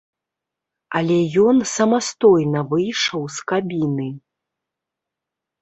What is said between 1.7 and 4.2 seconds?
самастойна выйшаў з кабіны.